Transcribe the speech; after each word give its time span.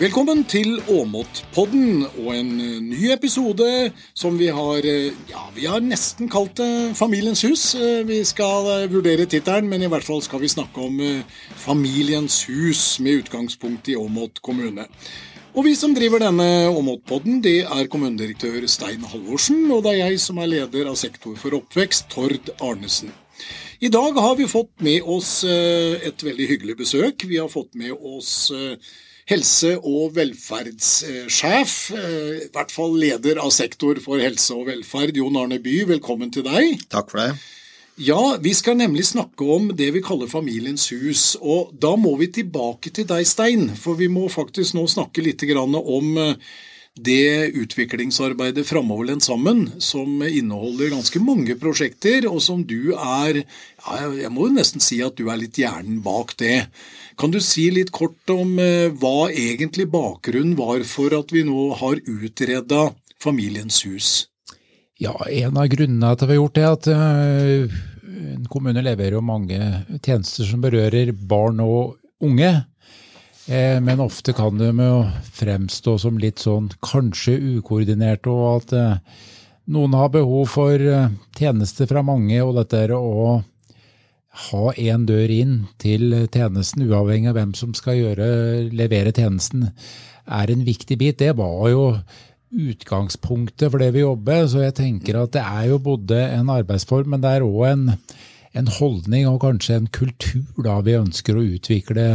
Velkommen 0.00 0.46
til 0.48 0.78
Åmotpodden 0.88 2.06
og 2.22 2.28
en 2.32 2.52
eh, 2.64 2.76
ny 2.80 3.10
episode 3.12 3.66
som 4.16 4.38
vi 4.40 4.46
har 4.48 4.86
eh, 4.88 5.10
ja, 5.28 5.42
vi 5.52 5.66
har 5.68 5.82
nesten 5.84 6.30
kalt 6.32 6.54
det 6.56 6.94
Familiens 6.96 7.42
hus. 7.44 7.74
Eh, 7.76 7.98
vi 8.08 8.22
skal 8.24 8.88
vurdere 8.88 9.26
tittelen, 9.28 9.68
men 9.68 9.84
i 9.84 9.90
hvert 9.92 10.06
fall 10.06 10.22
skal 10.24 10.40
vi 10.40 10.48
snakke 10.48 10.86
om 10.86 11.02
Familiens 11.52 12.38
hus 12.48 12.94
med 13.04 13.26
utgangspunkt 13.26 13.90
i 13.92 13.98
Åmot 14.00 14.40
kommune. 14.40 14.86
Og 15.52 15.68
vi 15.68 15.76
som 15.76 15.92
driver 15.92 16.24
denne 16.24 16.48
Åmotpodden, 16.72 17.42
det 17.44 17.66
er 17.66 17.92
kommunedirektør 17.92 18.64
Stein 18.72 19.04
Halvorsen, 19.04 19.66
og 19.68 19.84
det 19.84 19.98
er 19.98 20.00
jeg 20.06 20.24
som 20.24 20.40
er 20.40 20.48
leder 20.54 20.88
av 20.88 20.96
sektor 20.96 21.36
for 21.36 21.60
oppvekst, 21.60 22.08
Tord 22.16 22.48
Arnesen. 22.56 23.12
I 23.84 23.92
dag 23.92 24.16
har 24.16 24.40
vi 24.40 24.48
fått 24.48 24.72
med 24.80 25.04
oss 25.04 25.42
et 25.44 26.24
veldig 26.24 26.50
hyggelig 26.54 26.80
besøk. 26.80 27.28
Vi 27.28 27.36
har 27.36 27.52
fått 27.52 27.76
med 27.76 27.92
oss 27.92 28.48
helse- 29.30 29.78
og 29.78 30.16
velferdssjef, 30.16 31.74
eh, 31.94 32.46
i 32.46 32.50
hvert 32.50 32.74
fall 32.74 32.96
leder 32.98 33.38
av 33.38 33.52
sektor 33.54 34.00
for 34.02 34.18
helse 34.18 34.54
og 34.56 34.66
velferd, 34.66 35.16
Jon 35.16 35.36
Arne 35.36 35.60
Bye. 35.62 35.86
velkommen 35.86 36.32
til 36.32 36.42
deg. 36.42 36.80
Takk 36.90 37.10
for 37.10 37.22
det. 37.22 37.38
Ja, 38.00 38.36
vi 38.40 38.54
skal 38.54 38.78
nemlig 38.80 39.04
snakke 39.04 39.44
om 39.44 39.68
det 39.76 39.90
vi 39.92 40.00
kaller 40.00 40.26
Familiens 40.26 40.88
hus. 40.88 41.36
Og 41.40 41.74
da 41.78 41.96
må 41.96 42.16
vi 42.18 42.30
tilbake 42.32 42.90
til 42.90 43.04
deg, 43.04 43.26
Stein, 43.26 43.68
for 43.76 43.94
vi 43.94 44.08
må 44.08 44.28
faktisk 44.32 44.74
nå 44.74 44.86
snakke 44.88 45.22
litt 45.22 45.42
om 45.42 46.18
eh, 46.18 46.34
det 47.04 47.52
utviklingsarbeidet 47.56 48.66
Framoverlent 48.68 49.24
sammen, 49.24 49.66
som 49.78 50.22
inneholder 50.22 50.92
ganske 50.94 51.22
mange 51.22 51.56
prosjekter, 51.60 52.26
og 52.30 52.42
som 52.44 52.64
du 52.66 52.92
er 52.94 53.42
Jeg 53.42 54.30
må 54.32 54.48
jo 54.48 54.56
nesten 54.56 54.82
si 54.84 55.00
at 55.02 55.16
du 55.16 55.30
er 55.32 55.40
litt 55.40 55.58
hjernen 55.58 56.02
bak 56.04 56.36
det. 56.40 56.66
Kan 57.20 57.32
du 57.32 57.40
si 57.40 57.70
litt 57.72 57.92
kort 57.92 58.30
om 58.32 58.58
eh, 58.60 58.88
hva 58.96 59.28
egentlig 59.28 59.88
bakgrunnen 59.92 60.56
var 60.56 60.84
for 60.88 61.12
at 61.16 61.32
vi 61.32 61.44
nå 61.44 61.70
har 61.80 62.00
utreda 62.08 62.90
Familiens 63.20 63.82
hus? 63.84 64.26
Ja, 65.00 65.14
En 65.28 65.56
av 65.56 65.68
grunnene 65.72 66.12
til 66.14 66.24
at 66.24 66.28
vi 66.28 66.36
har 66.36 66.40
gjort 66.40 66.56
det, 66.56 66.64
er 66.64 66.76
at 66.76 66.88
uh, 66.92 67.78
en 68.34 68.48
kommune 68.52 68.84
leverer 68.84 69.16
jo 69.16 69.24
mange 69.24 69.58
tjenester 70.04 70.48
som 70.48 70.60
berører 70.64 71.12
barn 71.12 71.60
og 71.64 71.96
unge. 72.24 72.50
Eh, 73.50 73.80
men 73.82 74.00
ofte 74.00 74.32
kan 74.32 74.58
de 74.58 74.70
jo 74.70 74.96
fremstå 75.34 75.96
som 75.98 76.18
litt 76.22 76.38
sånn 76.38 76.68
kanskje 76.86 77.34
ukoordinerte, 77.58 78.30
og 78.30 78.60
at 78.60 78.74
eh, 78.78 79.24
noen 79.74 79.96
har 79.98 80.12
behov 80.14 80.52
for 80.52 80.78
eh, 80.78 81.08
tjenester 81.34 81.90
fra 81.90 82.04
mange, 82.06 82.38
og 82.44 82.60
dette 82.60 82.84
å 82.94 83.40
ha 84.44 84.72
én 84.78 85.02
dør 85.08 85.32
inn 85.34 85.56
til 85.82 86.14
tjenesten, 86.30 86.86
uavhengig 86.86 87.32
av 87.32 87.40
hvem 87.40 87.56
som 87.58 87.74
skal 87.74 87.98
gjøre, 87.98 88.28
levere 88.70 89.10
tjenesten, 89.16 89.72
er 90.30 90.52
en 90.54 90.62
viktig 90.62 91.00
bit. 91.00 91.18
Det 91.18 91.34
var 91.34 91.64
jo 91.72 91.84
utgangspunktet 92.54 93.66
for 93.66 93.82
det 93.82 93.90
vi 93.98 94.04
jobber, 94.04 94.46
så 94.46 94.62
jeg 94.62 94.78
tenker 94.78 95.18
at 95.18 95.34
det 95.34 95.42
er 95.42 95.72
jo 95.72 95.82
både 95.82 96.22
en 96.36 96.54
arbeidsform, 96.54 97.10
men 97.10 97.26
det 97.26 97.34
er 97.34 97.46
òg 97.46 97.66
en, 97.66 97.84
en, 98.54 98.72
holdning 98.78 99.26
og 99.30 99.42
kanskje 99.42 99.80
en 99.80 99.90
kultur 99.90 100.62
da 100.62 100.78
vi 100.86 100.98
ønsker 101.02 101.34
å 101.34 101.46
utvikle 101.58 102.08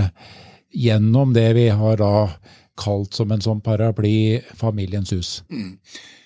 gjennom 0.76 1.34
det 1.36 1.48
vi 1.58 1.70
har 1.72 1.98
da 2.02 2.28
kalt 2.76 3.16
som 3.16 3.32
en 3.32 3.44
sånn 3.44 3.64
paraply 3.64 4.42
Familiens 4.60 5.14
hus. 5.16 5.40
Mm. 5.48 5.78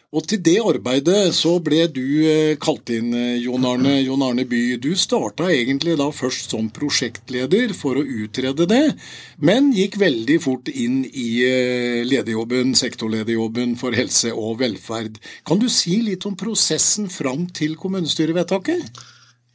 Og 0.10 0.26
til 0.26 0.40
det 0.42 0.56
arbeidet 0.66 1.36
så 1.38 1.52
ble 1.62 1.84
du 1.94 2.02
eh, 2.26 2.56
kalt 2.58 2.90
inn, 2.90 3.12
eh, 3.14 3.36
Jon 3.44 3.68
Arne, 3.70 3.92
Jon 4.02 4.24
Arne 4.26 4.42
By. 4.50 4.80
Du 4.82 4.90
starta 4.98 5.52
egentlig 5.54 6.00
da 6.00 6.08
først 6.10 6.56
som 6.56 6.72
prosjektleder 6.74 7.76
for 7.78 8.00
å 8.02 8.06
utrede 8.24 8.66
det, 8.72 8.96
men 9.38 9.70
gikk 9.76 10.00
veldig 10.02 10.40
fort 10.42 10.74
inn 10.74 11.04
i 11.06 11.28
eh, 11.46 12.02
lederjobben, 12.10 12.74
sektorlederjobben 12.80 13.78
for 13.78 13.94
helse 13.94 14.34
og 14.34 14.58
velferd. 14.64 15.22
Kan 15.46 15.62
du 15.62 15.70
si 15.70 16.00
litt 16.02 16.26
om 16.26 16.34
prosessen 16.40 17.06
fram 17.14 17.46
til 17.54 17.78
kommunestyrevedtaket? 17.78 19.04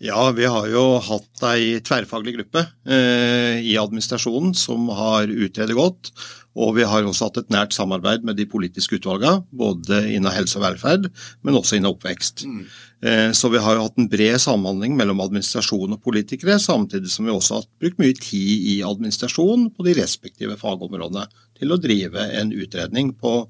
Ja, 0.03 0.31
vi 0.35 0.47
har 0.51 0.67
jo 0.69 0.99
hatt 1.05 1.45
ei 1.53 1.79
tverrfaglig 1.85 2.35
gruppe 2.39 2.65
eh, 2.83 3.61
i 3.63 3.77
administrasjonen 3.81 4.57
som 4.59 4.89
har 4.93 5.31
utredet 5.31 5.77
godt 5.79 6.11
og 6.55 6.77
vi 6.77 6.87
har 6.87 7.07
også 7.07 7.29
hatt 7.29 7.41
et 7.43 7.53
nært 7.53 7.75
samarbeid 7.75 8.25
med 8.27 8.39
de 8.39 8.47
politiske 8.47 9.01
utvalgene, 9.01 9.43
både 9.51 10.05
innen 10.15 10.31
helse 10.33 10.59
og 10.61 10.65
velferd, 10.69 11.09
men 11.43 11.59
også 11.59 11.79
innen 11.79 11.91
oppvekst. 11.91 12.45
Mm. 12.47 12.61
Eh, 13.05 13.31
så 13.35 13.51
vi 13.51 13.63
har 13.63 13.75
jo 13.75 13.87
hatt 13.89 13.99
en 13.99 14.11
bred 14.11 14.39
samhandling 14.43 14.95
mellom 14.99 15.23
administrasjon 15.25 15.97
og 15.97 16.03
politikere, 16.05 16.61
samtidig 16.63 17.11
som 17.11 17.27
vi 17.27 17.35
også 17.35 17.59
har 17.59 17.67
brukt 17.83 17.99
mye 18.03 18.15
tid 18.21 18.71
i 18.71 18.77
administrasjon 18.87 19.67
på 19.75 19.87
de 19.89 19.97
respektive 19.99 20.57
fagområdene 20.61 21.27
til 21.59 21.75
å 21.75 21.81
drive 21.83 22.31
en 22.39 22.55
utredning 22.55 23.11
på 23.19 23.41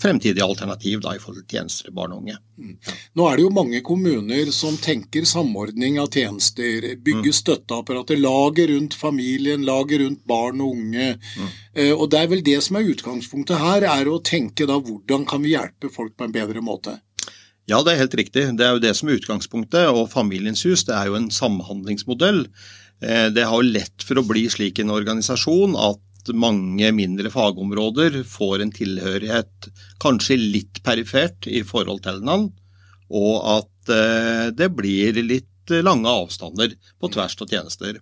fremtidige 0.00 0.44
alternativ 0.44 1.00
da, 1.04 1.14
i 1.14 1.20
forhold 1.22 1.44
til 1.44 1.58
tjenester 1.58 1.88
til 1.88 1.94
barn 1.96 2.14
og 2.14 2.22
unge. 2.22 2.36
Mm. 2.58 2.74
Nå 3.18 3.28
er 3.28 3.38
det 3.38 3.44
jo 3.44 3.52
mange 3.54 3.80
kommuner 3.86 4.50
som 4.54 4.76
tenker 4.82 5.26
samordning 5.28 5.98
av 6.02 6.10
tjenester, 6.14 6.90
bygge 6.98 7.30
mm. 7.30 7.38
støtteapparatet, 7.40 8.20
laget 8.22 8.70
rundt 8.72 8.98
familien, 8.98 9.64
laget 9.66 10.02
rundt 10.04 10.22
barn 10.28 10.62
og 10.64 10.76
unge. 10.76 11.08
Mm. 11.38 11.56
Eh, 11.74 11.92
og 11.94 12.08
Det 12.10 12.20
er 12.20 12.30
vel 12.34 12.44
det 12.46 12.60
som 12.66 12.78
er 12.78 12.92
utgangspunktet 12.94 13.62
her, 13.62 13.88
er 13.94 14.10
å 14.10 14.20
tenke 14.24 14.68
da 14.70 14.78
hvordan 14.78 15.26
kan 15.30 15.44
vi 15.44 15.54
hjelpe 15.54 15.92
folk 15.94 16.16
på 16.18 16.28
en 16.28 16.34
bedre 16.34 16.64
måte? 16.64 16.98
Ja, 17.70 17.80
det 17.80 17.94
er 17.94 18.02
helt 18.02 18.16
riktig. 18.18 18.48
Det 18.58 18.64
er 18.64 18.74
jo 18.76 18.82
det 18.82 18.92
som 18.96 19.08
er 19.08 19.16
utgangspunktet. 19.16 19.88
Og 19.88 20.10
Familiens 20.12 20.66
hus 20.68 20.84
det 20.84 20.96
er 20.98 21.08
jo 21.08 21.16
en 21.16 21.30
samhandlingsmodell. 21.32 22.44
Eh, 23.00 23.28
det 23.32 23.46
har 23.48 23.64
lett 23.64 24.04
for 24.04 24.20
å 24.20 24.26
bli 24.26 24.44
slik 24.52 24.82
en 24.82 24.92
organisasjon 24.92 25.78
at 25.80 26.02
mange 26.32 26.90
mindre 26.96 27.30
fagområder 27.32 28.22
får 28.28 28.64
en 28.64 28.72
tilhørighet 28.74 29.68
kanskje 30.02 30.38
litt 30.40 30.80
perifert 30.86 31.48
i 31.50 31.62
forhold 31.66 32.04
til 32.04 32.22
hverandre, 32.22 32.54
og 33.14 33.34
at 33.58 33.92
eh, 33.92 34.46
det 34.56 34.70
blir 34.76 35.20
litt 35.22 35.50
lange 35.84 36.10
avstander 36.10 36.74
på 37.00 37.08
tvers 37.12 37.36
av 37.40 37.48
tjenester. 37.48 38.00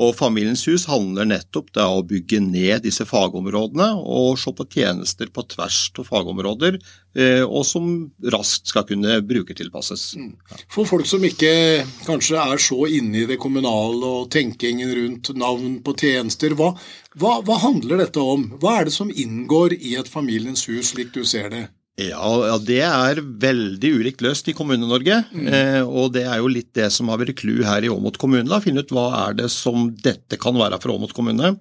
Og 0.00 0.14
Familiens 0.16 0.62
hus 0.68 0.86
handler 0.88 1.28
nettopp 1.28 1.72
om 1.82 1.98
å 1.98 2.04
bygge 2.06 2.40
ned 2.44 2.84
disse 2.86 3.04
fagområdene 3.08 3.88
og 3.98 4.38
se 4.40 4.52
på 4.56 4.66
tjenester 4.70 5.32
på 5.34 5.44
tvers 5.50 5.80
av 5.98 6.06
fagområder, 6.08 6.78
eh, 7.16 7.42
og 7.42 7.66
som 7.66 7.90
raskt 8.32 8.70
skal 8.70 8.86
kunne 8.88 9.18
brukertilpasses. 9.26 10.14
Mm. 10.16 10.32
For 10.70 10.88
folk 10.88 11.08
som 11.10 11.24
ikke 11.26 11.82
kanskje 12.06 12.38
er 12.40 12.62
så 12.62 12.86
inne 12.88 13.24
i 13.24 13.28
det 13.28 13.40
kommunale 13.42 14.14
og 14.20 14.30
tenkingen 14.32 14.94
rundt 14.96 15.34
navn 15.36 15.80
på 15.84 15.96
tjenester, 15.98 16.54
hva, 16.56 16.72
hva, 17.18 17.40
hva 17.44 17.60
handler 17.66 18.04
dette 18.04 18.22
om? 18.22 18.48
Hva 18.62 18.78
er 18.78 18.88
det 18.88 18.96
som 18.96 19.10
inngår 19.10 19.76
i 19.80 19.96
et 20.00 20.08
Familiens 20.10 20.64
hus, 20.70 20.94
slik 20.94 21.12
du 21.16 21.24
ser 21.28 21.50
det? 21.52 21.66
Ja, 22.00 22.58
Det 22.58 22.80
er 22.86 23.20
veldig 23.20 23.90
ulikt 24.00 24.22
løst 24.24 24.48
i 24.48 24.54
Kommune-Norge. 24.56 25.22
Mm. 25.32 25.48
Eh, 25.48 25.82
og 25.84 26.14
det 26.14 26.24
er 26.24 26.40
jo 26.40 26.52
litt 26.52 26.72
det 26.76 26.88
som 26.94 27.10
har 27.12 27.20
vært 27.20 27.38
clou 27.40 27.60
her 27.66 27.84
i 27.84 27.90
Åmot 27.92 28.16
kommune. 28.20 28.48
da, 28.48 28.60
Finne 28.62 28.84
ut 28.84 28.94
hva 28.94 29.10
er 29.26 29.36
det 29.42 29.50
som 29.52 29.90
dette 30.04 30.38
kan 30.40 30.56
være 30.56 30.80
for 30.80 30.94
Åmot 30.94 31.12
kommune. 31.16 31.58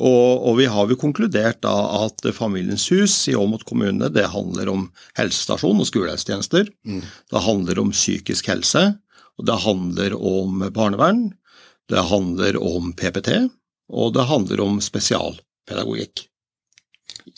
Og, 0.00 0.48
og, 0.48 0.56
vi 0.56 0.66
har 0.72 0.88
jo 0.88 0.96
konkludert 0.96 1.60
da 1.62 1.74
at 2.06 2.24
Familiens 2.34 2.88
hus 2.90 3.14
i 3.28 3.36
Åmot 3.36 3.66
kommune 3.68 4.08
det 4.08 4.24
handler 4.32 4.70
om 4.72 4.86
helsestasjon 5.18 5.82
og 5.84 5.88
skolehelsetjenester. 5.90 6.70
Mm. 6.88 7.02
Det 7.04 7.44
handler 7.44 7.82
om 7.82 7.92
psykisk 7.92 8.48
helse. 8.50 8.86
og 9.38 9.46
Det 9.46 9.60
handler 9.66 10.16
om 10.16 10.64
barnevern. 10.72 11.32
Det 11.92 12.08
handler 12.08 12.56
om 12.56 12.92
PPT. 12.96 13.50
Og 13.92 14.14
det 14.16 14.26
handler 14.30 14.64
om 14.64 14.80
spesialpedagogikk. 14.80 16.26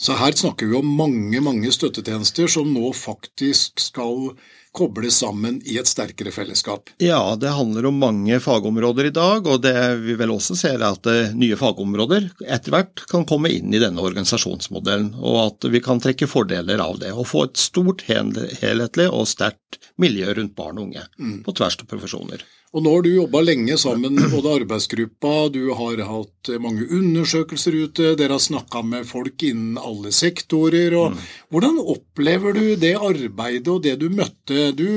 Så 0.01 0.15
her 0.19 0.35
snakker 0.35 0.69
vi 0.69 0.77
om 0.79 0.91
mange 0.99 1.41
mange 1.43 1.71
støttetjenester 1.71 2.49
som 2.51 2.71
nå 2.73 2.91
faktisk 2.97 3.81
skal 3.83 4.31
kobles 4.75 5.19
sammen 5.23 5.61
i 5.65 5.77
et 5.79 5.89
sterkere 5.89 6.33
fellesskap. 6.35 6.91
Ja, 7.01 7.21
det 7.39 7.53
handler 7.55 7.87
om 7.89 8.01
mange 8.01 8.39
fagområder 8.43 9.09
i 9.09 9.13
dag, 9.15 9.47
og 9.47 9.63
det 9.63 9.75
vi 10.03 10.17
vel 10.19 10.35
også 10.35 10.57
ser 10.59 10.79
er 10.79 10.89
at 10.91 11.07
eh, 11.11 11.33
nye 11.37 11.57
fagområder 11.59 12.29
etter 12.43 12.75
hvert 12.75 13.05
kan 13.11 13.25
komme 13.29 13.51
inn 13.53 13.73
i 13.73 13.81
denne 13.81 14.03
organisasjonsmodellen, 14.03 15.13
og 15.21 15.39
at 15.45 15.69
vi 15.71 15.81
kan 15.83 16.01
trekke 16.03 16.29
fordeler 16.29 16.83
av 16.83 16.99
det. 17.01 17.13
Og 17.15 17.29
få 17.29 17.47
et 17.49 17.61
stort, 17.61 18.05
helhetlig 18.09 19.07
og 19.09 19.29
sterkt 19.29 19.79
miljø 20.01 20.33
rundt 20.35 20.55
barn 20.57 20.79
og 20.79 20.89
unge, 20.89 21.07
mm. 21.17 21.39
på 21.45 21.55
tvers 21.55 21.79
av 21.81 21.89
profesjoner. 21.89 22.43
Og 22.75 22.83
nå 22.83 22.91
har 22.91 23.05
du 23.05 23.13
jobba 23.13 23.39
lenge 23.39 23.77
sammen 23.79 24.17
med 24.17 24.33
både 24.33 24.51
arbeidsgruppa, 24.57 25.47
du 25.47 25.69
har 25.77 26.01
hatt 26.09 26.49
mange 26.59 26.83
undersøkelser 26.91 27.77
ute, 27.85 28.09
dere 28.19 28.35
har 28.35 28.43
snakka 28.43 28.81
med 28.83 29.07
folk 29.07 29.45
innen 29.47 29.77
alle 29.79 30.11
sektorer. 30.11 30.91
og 30.99 31.13
mm. 31.13 31.21
Hvordan 31.55 31.79
opplever 31.79 32.57
du 32.57 32.65
det 32.75 32.97
arbeidet 32.99 33.71
og 33.71 33.79
det 33.85 33.95
du 34.01 34.09
møtte? 34.11 34.64
Du, 34.73 34.87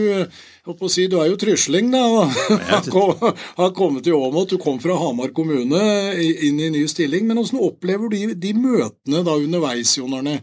si, 0.89 1.07
du 1.11 1.19
er 1.21 1.29
jo 1.31 1.39
trysling, 1.41 1.91
da, 1.93 2.03
og 2.09 2.33
har 3.61 3.73
kommet 3.77 4.07
til 4.07 4.17
Åmot. 4.17 4.55
Du 4.55 4.63
kom 4.63 4.81
fra 4.83 4.97
Hamar 5.01 5.35
kommune 5.37 5.83
inn 6.19 6.61
i 6.63 6.71
ny 6.75 6.85
stilling. 6.91 7.27
Men 7.29 7.41
hvordan 7.41 7.63
opplever 7.67 8.09
du 8.09 8.17
de, 8.17 8.39
de 8.49 8.55
møtene 8.57 9.25
da 9.27 9.37
underveis, 9.37 9.97
Jon 9.99 10.17
Arne? 10.21 10.39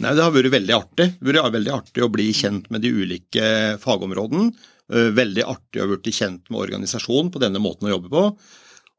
Nei, 0.00 0.14
Det 0.14 0.24
har 0.24 0.34
vært 0.34 0.54
veldig 0.56 0.76
artig. 0.76 1.08
Det 1.20 1.38
har 1.40 1.54
veldig 1.54 1.74
artig 1.76 2.04
å 2.06 2.12
bli 2.12 2.30
kjent 2.36 2.70
med 2.72 2.84
de 2.86 2.94
ulike 2.96 3.50
fagområdene. 3.82 4.52
Eh, 4.90 5.10
veldig 5.14 5.44
artig 5.46 5.82
å 5.82 5.86
ha 5.86 5.92
blitt 5.92 6.16
kjent 6.16 6.48
med 6.50 6.64
organisasjonen 6.64 7.30
på 7.34 7.42
denne 7.42 7.62
måten 7.62 7.88
å 7.88 7.94
jobbe 7.94 8.10
på. 8.12 8.24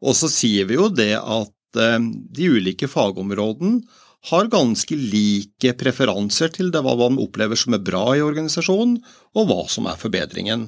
Og 0.02 0.16
så 0.18 0.30
sier 0.32 0.70
vi 0.70 0.78
jo 0.78 0.88
det 0.94 1.14
at 1.20 1.82
eh, 1.82 2.00
de 2.38 2.54
ulike 2.54 2.90
fagområdene 2.92 3.82
har 4.30 4.50
ganske 4.54 4.96
like 4.96 5.74
preferanser 5.80 6.52
til 6.54 6.70
det 6.74 6.84
hva 6.86 6.94
man 7.00 7.20
opplever 7.22 7.58
som 7.58 7.74
er 7.74 7.82
bra 7.82 8.04
i 8.14 8.22
organisasjonen, 8.22 9.00
og 9.34 9.48
hva 9.50 9.64
som 9.72 9.88
er 9.90 9.98
forbedringen. 9.98 10.68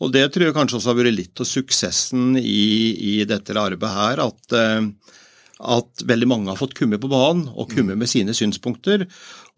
Og 0.00 0.12
Det 0.12 0.26
tror 0.32 0.48
jeg 0.48 0.56
kanskje 0.56 0.78
også 0.78 0.92
har 0.92 1.00
vært 1.00 1.16
litt 1.16 1.40
av 1.42 1.48
suksessen 1.48 2.36
i, 2.40 2.66
i 2.96 3.14
dette 3.28 3.52
arbeidet 3.52 3.92
her. 3.92 4.22
At, 4.24 4.54
eh, 4.56 5.16
at, 5.60 6.04
veldig 6.08 6.28
mange 6.28 6.48
har 6.48 6.60
fått 6.60 6.76
komme 6.78 7.00
på 7.00 7.10
banen 7.12 7.50
og 7.52 7.72
komme 7.72 7.96
med 8.00 8.08
sine 8.08 8.32
synspunkter. 8.36 9.04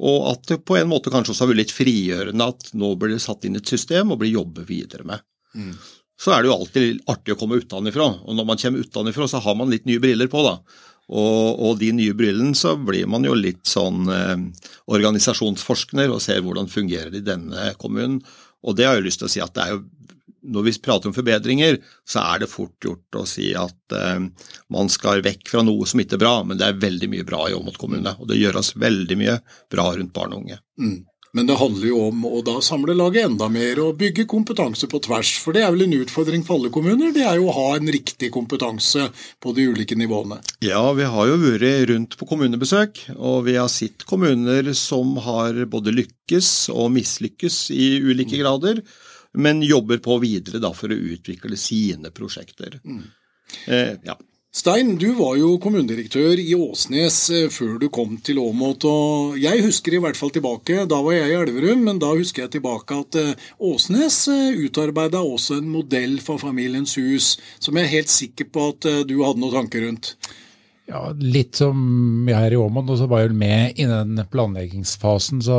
Og 0.02 0.30
at 0.32 0.50
det 0.50 0.64
på 0.66 0.78
en 0.80 0.90
måte 0.90 1.14
kanskje 1.14 1.34
også 1.34 1.46
har 1.46 1.52
vært 1.52 1.62
litt 1.62 1.74
frigjørende 1.74 2.48
at 2.54 2.72
nå 2.74 2.94
blir 2.98 3.14
det 3.14 3.22
satt 3.22 3.46
inn 3.46 3.58
et 3.58 3.74
system 3.74 4.10
og 4.10 4.22
blir 4.22 4.34
jobbet 4.34 4.66
videre 4.70 5.06
med. 5.06 5.22
Mm. 5.54 5.76
Så 6.18 6.34
er 6.34 6.42
det 6.42 6.50
jo 6.50 6.56
alltid 6.58 7.02
artig 7.10 7.34
å 7.34 7.38
komme 7.38 7.58
utenfra. 7.62 8.08
Og 8.26 8.34
når 8.38 8.46
man 8.46 8.58
kommer 8.58 8.82
utenfra, 8.82 9.30
så 9.30 9.42
har 9.42 9.58
man 9.58 9.70
litt 9.70 9.86
nye 9.86 10.02
briller 10.02 10.30
på. 10.30 10.42
da. 10.46 10.58
Og, 11.12 11.58
og, 11.60 11.74
de 11.80 11.90
nye 11.92 12.14
brillene 12.16 12.56
så 12.56 12.74
blir 12.80 13.08
man 13.10 13.26
jo 13.26 13.34
litt 13.36 13.66
sånn 13.68 14.08
eh, 14.08 14.36
organisasjonsforskner 14.92 16.12
og 16.12 16.22
ser 16.24 16.40
hvordan 16.44 16.70
fungerer 16.72 17.12
det 17.12 17.20
i 17.20 17.30
denne 17.32 17.72
kommunen. 17.80 18.22
Og 18.62 18.78
det 18.78 18.86
har 18.88 18.96
jeg 18.96 19.08
lyst 19.10 19.20
til 19.20 19.28
å 19.28 19.34
si 19.34 19.42
at 19.44 19.52
det 19.56 19.66
er 19.66 19.76
jo 19.76 19.82
når 20.42 20.64
vi 20.66 20.72
prater 20.82 21.06
om 21.06 21.14
forbedringer, 21.14 21.76
så 22.08 22.22
er 22.32 22.42
det 22.42 22.50
fort 22.50 22.74
gjort 22.82 23.18
å 23.18 23.22
si 23.28 23.52
at 23.54 23.94
eh, 23.94 24.24
man 24.74 24.90
skal 24.90 25.22
vekk 25.22 25.52
fra 25.54 25.62
noe 25.62 25.86
som 25.86 26.02
ikke 26.02 26.18
er 26.18 26.22
bra, 26.24 26.32
men 26.46 26.58
det 26.58 26.66
er 26.66 26.80
veldig 26.82 27.08
mye 27.12 27.26
bra 27.28 27.44
i 27.46 27.54
Åmot 27.54 27.78
kommune. 27.78 28.16
Og 28.18 28.26
det 28.30 28.40
gjøres 28.40 28.74
veldig 28.80 29.18
mye 29.20 29.36
bra 29.70 29.86
rundt 29.94 30.14
barn 30.16 30.34
og 30.34 30.42
unge. 30.42 30.58
Mm. 30.82 30.98
Men 31.32 31.48
det 31.48 31.56
handler 31.60 31.88
jo 31.88 32.00
om 32.10 32.26
å 32.28 32.42
da 32.44 32.58
samle 32.60 32.92
laget 32.96 33.24
enda 33.30 33.48
mer 33.48 33.78
og 33.80 33.96
bygge 34.00 34.26
kompetanse 34.28 34.88
på 34.90 35.00
tvers. 35.06 35.30
For 35.40 35.56
det 35.56 35.62
er 35.64 35.72
vel 35.72 35.86
en 35.86 35.94
utfordring 36.02 36.44
for 36.44 36.58
alle 36.58 36.72
kommuner, 36.74 37.14
det 37.14 37.24
er 37.24 37.38
jo 37.40 37.48
å 37.48 37.54
ha 37.56 37.68
en 37.78 37.88
riktig 37.94 38.28
kompetanse 38.34 39.06
på 39.40 39.54
de 39.56 39.64
ulike 39.72 39.96
nivåene. 39.96 40.42
Ja, 40.64 40.82
vi 40.98 41.08
har 41.08 41.30
jo 41.30 41.38
vært 41.40 41.88
rundt 41.88 42.18
på 42.20 42.28
kommunebesøk, 42.28 43.06
og 43.16 43.46
vi 43.48 43.56
har 43.56 43.72
sett 43.72 44.04
kommuner 44.08 44.74
som 44.76 45.16
har 45.24 45.64
både 45.72 45.96
lykkes 45.96 46.52
og 46.74 46.92
mislykkes 46.98 47.64
i 47.72 47.88
ulike 48.04 48.36
mm. 48.36 48.42
grader 48.44 48.84
men 49.32 49.62
jobber 49.62 49.98
på 49.98 50.18
videre 50.18 50.60
da 50.60 50.72
for 50.76 50.92
å 50.92 50.98
utvikle 51.14 51.56
sine 51.56 52.12
prosjekter. 52.14 52.78
Mm. 52.84 53.02
Eh, 53.66 53.94
ja. 54.04 54.16
Stein, 54.52 54.98
du 55.00 55.14
var 55.16 55.38
jo 55.40 55.54
kommunedirektør 55.56 56.36
i 56.36 56.50
Åsnes 56.52 57.16
eh, 57.32 57.46
før 57.48 57.78
du 57.80 57.86
kom 57.88 58.18
til 58.20 58.36
Åmot. 58.42 58.84
og 58.84 59.38
Jeg 59.40 59.62
husker 59.64 59.96
i 59.96 60.00
hvert 60.04 60.18
fall 60.18 60.34
tilbake, 60.34 60.84
da 60.84 60.98
var 61.00 61.16
jeg 61.16 61.30
i 61.30 61.38
Elverum, 61.38 61.86
men 61.88 62.02
da 62.02 62.10
husker 62.12 62.44
jeg 62.44 62.58
tilbake 62.58 62.98
at 63.00 63.16
eh, 63.16 63.48
Åsnes 63.64 64.18
utarbeida 64.60 65.24
også 65.24 65.56
en 65.62 65.72
modell 65.72 66.18
for 66.20 66.42
Familiens 66.42 66.98
hus, 67.00 67.38
som 67.64 67.80
jeg 67.80 67.88
er 67.88 67.94
helt 67.96 68.12
sikker 68.12 68.52
på 68.52 68.68
at 68.74 68.90
du 69.08 69.16
hadde 69.24 69.40
noen 69.40 69.56
tanker 69.56 69.86
rundt. 69.86 70.12
Ja, 70.90 71.06
Litt 71.16 71.56
som 71.56 72.28
jeg 72.28 72.36
her 72.36 72.52
i 72.52 72.60
Åmot, 72.60 72.92
og 72.92 73.00
så 73.00 73.08
var 73.08 73.24
jeg 73.24 73.32
med 73.32 73.80
i 73.80 73.88
den 73.88 74.20
planleggingsfasen. 74.28 75.40
så 75.48 75.58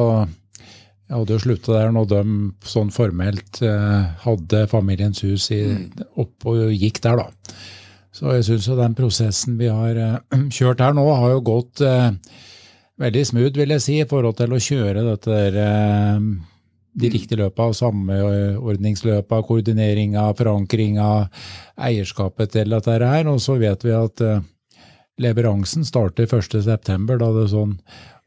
jeg 1.09 1.17
hadde 1.17 1.35
jo 1.35 1.43
slutta 1.43 1.75
der 1.75 1.91
når 1.93 2.11
de 2.13 2.21
sånn 2.65 2.93
formelt 2.93 3.59
eh, 3.65 4.03
hadde 4.23 4.67
Familiens 4.71 5.25
hus 5.25 5.49
i, 5.53 5.63
mm. 5.73 6.11
opp 6.21 6.53
og 6.53 6.69
gikk 6.73 7.01
der, 7.03 7.25
da. 7.25 7.55
Så 8.13 8.29
jeg 8.35 8.45
syns 8.45 8.69
jo 8.69 8.77
den 8.77 8.93
prosessen 8.97 9.57
vi 9.57 9.69
har 9.73 9.97
eh, 9.97 10.41
kjørt 10.57 10.83
her 10.83 10.93
nå, 10.95 11.05
har 11.17 11.33
jo 11.33 11.45
gått 11.49 11.81
eh, 11.85 12.11
veldig 13.01 13.25
smooth, 13.25 13.57
vil 13.57 13.73
jeg 13.73 13.85
si, 13.85 13.99
i 14.03 14.09
forhold 14.09 14.37
til 14.37 14.53
å 14.53 14.61
kjøre 14.61 15.05
dette 15.07 15.33
der 15.33 15.57
eh, 15.63 16.27
de 16.93 17.09
mm. 17.09 17.13
riktige 17.15 17.41
løpa, 17.41 17.71
samordningsløpa, 17.73 19.41
koordineringa, 19.47 20.27
forankringa, 20.37 21.09
eierskapet 21.89 22.53
til 22.53 22.75
dette 22.75 22.99
her. 23.01 23.29
Og 23.31 23.41
så 23.41 23.57
vet 23.57 23.81
vi 23.81 23.95
at 23.97 24.21
leveransen 25.17 25.87
starter 25.89 26.29
1.9., 26.29 27.17
da 27.17 27.31
det 27.33 27.47
sånn 27.49 27.79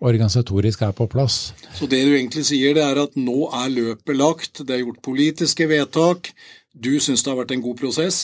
organisatorisk 0.02 0.82
er 0.82 0.98
på 0.98 1.06
plass. 1.14 1.54
Så 1.78 1.86
det 1.86 2.02
du 2.02 2.16
egentlig 2.16 2.42
sier, 2.50 2.74
det 2.74 2.82
er 2.82 2.98
at 3.06 3.14
nå 3.14 3.46
er 3.54 3.70
løpet 3.70 4.18
lagt, 4.18 4.64
det 4.66 4.74
er 4.74 4.82
gjort 4.82 4.98
politiske 5.06 5.70
vedtak. 5.70 6.34
Du 6.74 6.96
syns 6.98 7.22
det 7.22 7.30
har 7.30 7.38
vært 7.38 7.54
en 7.54 7.64
god 7.64 7.78
prosess? 7.78 8.18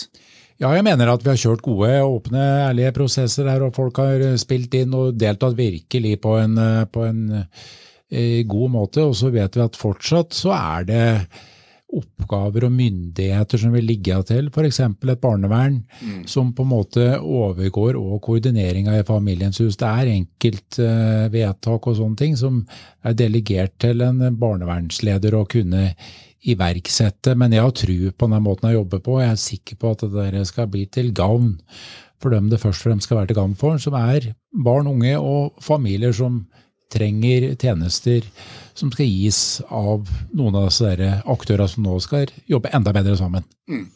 Ja, 0.62 0.68
jeg 0.76 0.84
mener 0.86 1.10
at 1.10 1.24
vi 1.24 1.32
har 1.32 1.40
kjørt 1.40 1.62
gode, 1.64 1.88
åpne, 2.06 2.42
ærlige 2.68 2.92
prosesser 2.94 3.48
her, 3.50 3.64
og 3.66 3.74
folk 3.74 3.96
har 3.98 4.22
spilt 4.38 4.76
inn 4.78 4.92
og 4.94 5.16
deltatt 5.18 5.56
virkelig 5.58 6.20
på 6.22 6.36
en, 6.38 6.60
på 6.86 7.02
en 7.08 7.24
eh, 7.34 8.44
god 8.46 8.70
måte. 8.70 9.02
Og 9.02 9.16
så 9.18 9.32
vet 9.34 9.58
vi 9.58 9.64
at 9.64 9.80
fortsatt 9.80 10.38
så 10.38 10.54
er 10.54 10.86
det 10.86 11.02
oppgaver 11.92 12.68
og 12.68 12.72
myndigheter 12.72 13.58
som 13.58 13.74
vil 13.74 13.90
ligge 13.90 14.16
til, 14.30 14.52
f.eks. 14.54 14.80
et 14.86 15.20
barnevern, 15.20 15.82
mm. 15.98 16.24
som 16.30 16.54
på 16.54 16.62
en 16.62 16.70
måte 16.70 17.08
overgår 17.18 17.98
og 17.98 18.20
koordineringa 18.22 19.00
i 19.00 19.06
Familiens 19.08 19.58
hus. 19.60 19.76
Det 19.80 19.90
er 19.90 20.14
enkeltvedtak 20.14 21.90
og 21.90 21.98
sånne 21.98 22.22
ting 22.22 22.38
som 22.38 22.62
er 23.02 23.18
delegert 23.18 23.80
til 23.82 24.06
en 24.06 24.22
barnevernsleder 24.38 25.36
å 25.36 25.48
kunne 25.50 25.90
iverksette. 26.42 27.36
Men 27.38 27.54
jeg 27.54 27.64
har 27.64 27.74
tru 27.76 27.96
på 28.10 28.28
den 28.30 28.42
måten 28.44 28.70
jeg 28.70 28.80
jobber 28.80 29.02
på, 29.02 29.18
og 29.18 29.24
jeg 29.24 29.34
er 29.34 29.44
sikker 29.44 29.78
på 29.80 29.92
at 29.94 30.06
det 30.06 30.30
der 30.36 30.48
skal 30.48 30.70
bli 30.72 30.86
til 30.90 31.12
gavn 31.14 31.54
for 32.22 32.30
dem 32.30 32.50
det 32.50 32.60
først 32.62 32.84
og 32.84 32.90
fremst 32.90 33.08
skal 33.08 33.18
være 33.18 33.32
til 33.32 33.40
gavn 33.40 33.54
for, 33.58 33.78
som 33.82 33.96
er 33.98 34.32
barn, 34.64 34.86
unge 34.86 35.16
og 35.18 35.62
familier 35.62 36.14
som 36.14 36.44
trenger 36.92 37.54
tjenester 37.56 38.26
som 38.76 38.92
skal 38.92 39.08
gis 39.08 39.60
av 39.72 40.08
noen 40.36 40.58
av 40.60 40.68
disse 40.68 41.12
aktørene 41.32 41.70
som 41.72 41.86
nå 41.86 41.96
skal 42.04 42.30
jobbe 42.50 42.72
enda 42.76 42.92
bedre 42.94 43.16
sammen. 43.18 43.46
Mm. 43.70 43.86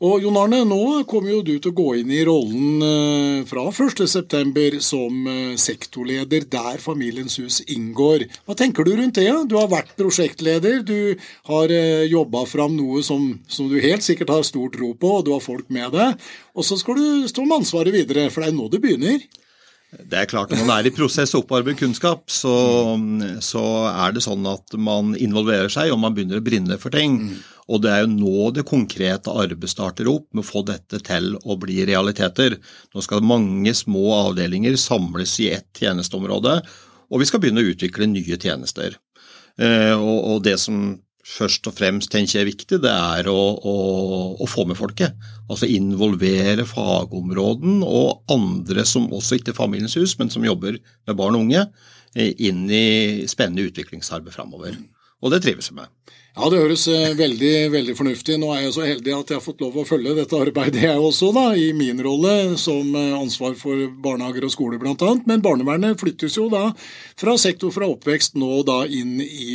Og 0.00 0.22
Jon 0.24 0.36
Arne, 0.40 0.62
nå 0.64 1.02
kommer 1.04 1.28
jo 1.28 1.42
du 1.44 1.58
til 1.60 1.74
å 1.74 1.76
gå 1.76 1.90
inn 1.98 2.12
i 2.16 2.22
rollen 2.24 2.80
eh, 2.80 3.42
fra 3.44 3.66
1.9. 3.68 4.78
som 4.80 5.26
eh, 5.28 5.58
sektorleder 5.60 6.46
der 6.48 6.80
Familiens 6.80 7.36
hus 7.36 7.58
inngår. 7.66 8.24
Hva 8.48 8.56
tenker 8.56 8.88
du 8.88 8.94
rundt 8.96 9.20
det? 9.20 9.28
Du 9.50 9.58
har 9.58 9.68
vært 9.68 9.92
prosjektleder, 10.00 10.80
du 10.88 11.20
har 11.50 11.74
eh, 11.76 12.06
jobba 12.08 12.46
fram 12.48 12.78
noe 12.78 13.04
som, 13.04 13.28
som, 13.44 13.68
du 13.68 13.76
helt 13.76 14.06
sikkert 14.06 14.32
har 14.32 14.48
stor 14.48 14.72
tro 14.72 14.94
på, 14.96 15.12
og 15.18 15.28
du 15.28 15.34
har 15.34 15.44
folk 15.44 15.68
med 15.68 15.92
deg. 15.92 16.16
Og 16.56 16.64
så 16.64 16.80
skal 16.80 16.96
du 16.96 17.28
stå 17.28 17.44
med 17.44 17.60
ansvaret 17.60 17.92
videre, 17.92 18.30
for 18.32 18.40
det 18.40 18.54
er 18.54 18.56
nå 18.56 18.72
det 18.72 18.80
begynner. 18.80 19.20
Det 19.90 20.18
er 20.20 20.28
klart 20.30 20.52
Når 20.54 20.60
man 20.62 20.76
er 20.78 20.86
i 20.86 20.92
prosess 20.94 21.32
og 21.34 21.44
opparbeider 21.44 21.80
kunnskap, 21.80 22.28
så, 22.30 22.52
så, 23.42 23.62
er 23.90 24.14
det 24.14 24.22
sånn 24.22 24.46
at 24.46 24.76
man 24.78 25.16
involverer 25.18 25.72
seg 25.72 25.90
og 25.90 25.98
man 26.02 26.14
begynner 26.14 26.38
å 26.38 26.44
brenne 26.46 26.78
for 26.78 26.94
ting. 26.94 27.16
Mm. 27.24 27.40
Og 27.70 27.82
det 27.82 27.90
er 27.90 28.04
jo 28.04 28.12
nå 28.12 28.50
det 28.54 28.66
konkrete 28.66 29.34
arbeidet 29.34 29.72
starter 29.72 30.10
opp 30.10 30.28
med 30.30 30.44
å 30.44 30.46
få 30.46 30.62
dette 30.66 31.02
til 31.06 31.34
å 31.42 31.58
bli 31.58 31.82
realiteter. 31.90 32.56
Nå 32.94 33.02
skal 33.06 33.26
mange 33.26 33.74
små 33.78 34.06
avdelinger 34.16 34.78
samles 34.78 35.36
i 35.42 35.50
ett 35.54 35.82
tjenesteområde, 35.82 36.56
og 37.10 37.22
vi 37.22 37.26
skal 37.26 37.42
begynne 37.42 37.62
å 37.62 37.70
utvikle 37.72 38.10
nye 38.10 38.38
tjenester. 38.38 38.94
Eh, 39.58 39.94
og, 39.94 40.18
og 40.34 40.42
det 40.46 40.56
som 40.62 41.00
først 41.30 41.68
og 41.70 41.76
fremst 41.78 42.10
tenker 42.12 42.38
jeg 42.38 42.44
er 42.44 42.50
viktig, 42.50 42.78
det 42.82 42.90
er 42.90 43.28
å, 43.30 43.38
å, 43.38 43.74
å, 44.40 44.48
få 44.50 44.66
med 44.68 44.78
folket. 44.78 45.16
Altså 45.50 45.68
involvere 45.70 46.66
fagområden 46.68 47.84
og 47.86 48.24
andre 48.32 48.84
som 48.88 49.08
også 49.14 49.38
ikke 49.38 49.54
er 49.54 49.60
Familiens 49.60 49.96
hus, 49.98 50.16
men 50.20 50.32
som 50.32 50.46
jobber 50.46 50.78
med 50.80 51.18
barn 51.18 51.38
og 51.38 51.46
unge, 51.46 51.66
eh, 52.16 52.32
inn 52.48 52.66
i 52.70 53.26
spennende 53.30 53.68
utviklingsarbeid 53.70 54.34
framover. 54.34 54.76
Og 55.20 55.32
det 55.32 55.42
trives 55.44 55.68
jeg 55.70 55.76
med. 55.76 55.90
Ja, 56.30 56.46
det 56.46 56.60
høres 56.62 56.84
eh, 56.86 57.10
veldig 57.18 57.54
veldig 57.72 57.94
fornuftig 57.98 58.36
Nå 58.38 58.52
er 58.54 58.60
jeg 58.62 58.74
så 58.76 58.84
heldig 58.86 59.14
at 59.16 59.32
jeg 59.32 59.36
har 59.40 59.42
fått 59.42 59.62
lov 59.64 59.80
å 59.80 59.86
følge 59.86 60.12
dette 60.14 60.38
arbeidet, 60.38 60.84
jeg 60.86 61.02
også, 61.02 61.32
da, 61.34 61.48
i 61.58 61.72
min 61.74 61.98
rolle 62.06 62.54
som 62.60 62.94
eh, 62.94 63.16
ansvar 63.18 63.56
for 63.58 63.88
barnehager 64.04 64.46
og 64.46 64.52
skoler 64.54 64.78
bl.a. 64.78 65.10
Men 65.26 65.42
barnevernet 65.42 65.98
flyttes 66.00 66.38
jo 66.38 66.46
da 66.52 66.68
fra 67.18 67.34
sektor 67.40 67.74
fra 67.74 67.88
oppvekst 67.90 68.38
nå 68.38 68.62
da 68.68 68.84
inn 68.86 69.18
i, 69.24 69.48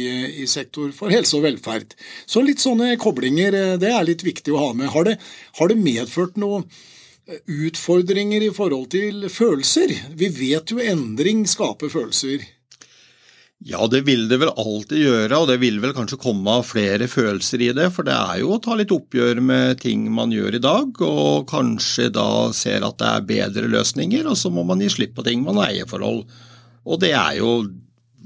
i, 0.43 0.47
sektor 0.51 0.91
for 0.95 1.13
helse 1.15 1.37
og 1.39 1.45
velferd. 1.47 1.95
Så 2.27 2.43
litt 2.43 2.61
sånne 2.63 2.97
koblinger, 3.01 3.55
eh, 3.55 3.77
det 3.79 3.93
er 3.95 4.05
litt 4.05 4.25
viktig 4.27 4.51
å 4.51 4.65
ha 4.65 4.73
med. 4.75 4.91
Har 4.91 5.07
det, 5.07 5.15
har 5.61 5.71
det 5.71 5.79
medført 5.79 6.35
noe 6.41 6.65
utfordringer 7.49 8.43
i 8.45 8.51
forhold 8.53 8.91
til 8.93 9.29
følelser? 9.31 9.95
Vi 10.13 10.29
vet 10.43 10.75
jo 10.75 10.83
endring 10.83 11.47
skaper 11.49 11.89
følelser. 11.89 12.43
Ja, 13.65 13.87
det 13.89 14.03
vil 14.05 14.27
det 14.29 14.37
vel 14.43 14.51
alltid 14.53 14.99
gjøre, 15.01 15.37
og 15.41 15.47
det 15.49 15.55
vil 15.57 15.79
vel 15.81 15.95
kanskje 15.97 16.19
komme 16.21 16.59
av 16.59 16.67
flere 16.69 17.07
følelser 17.09 17.63
i 17.65 17.71
det. 17.73 17.87
For 17.95 18.05
det 18.05 18.13
er 18.13 18.43
jo 18.43 18.51
å 18.53 18.59
ta 18.61 18.75
litt 18.77 18.93
oppgjør 18.93 19.41
med 19.41 19.79
ting 19.81 20.03
man 20.13 20.33
gjør 20.35 20.59
i 20.59 20.61
dag, 20.61 21.01
og 21.01 21.47
kanskje 21.49 22.11
da 22.13 22.27
ser 22.53 22.85
at 22.85 22.99
det 23.01 23.09
er 23.09 23.25
bedre 23.31 23.71
løsninger, 23.73 24.29
og 24.29 24.37
så 24.37 24.53
må 24.53 24.67
man 24.69 24.85
gi 24.85 24.91
slipp 24.93 25.15
på 25.17 25.25
ting 25.25 25.41
man 25.41 25.57
har 25.63 25.73
eierforhold. 25.73 26.21
Og 26.85 27.01
det 27.01 27.15
er 27.17 27.39
jo 27.39 27.55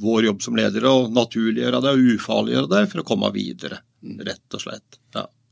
vår 0.04 0.28
jobb 0.28 0.44
som 0.44 0.60
leder 0.60 0.90
å 0.92 0.96
naturliggjøre 1.08 1.82
det 1.88 1.96
og 1.96 2.12
ufarliggjøre 2.18 2.72
det 2.76 2.84
for 2.92 3.02
å 3.02 3.08
komme 3.08 3.32
videre, 3.32 3.80
rett 4.28 4.60
og 4.60 4.66
slett. 4.66 4.99